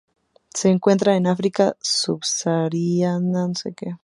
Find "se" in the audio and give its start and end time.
0.51-0.69